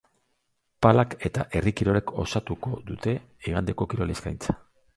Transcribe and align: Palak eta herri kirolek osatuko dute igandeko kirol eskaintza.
Palak 0.85 1.13
eta 1.29 1.45
herri 1.59 1.73
kirolek 1.81 2.15
osatuko 2.25 2.73
dute 2.89 3.17
igandeko 3.51 3.91
kirol 3.95 4.19
eskaintza. 4.19 4.61